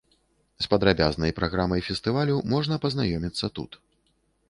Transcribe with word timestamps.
З 0.65 0.69
падрабязнай 0.71 1.35
праграмай 1.41 1.85
фестывалю 1.91 2.41
можна 2.57 2.83
пазнаёміцца 2.89 3.55
тут. 3.61 3.83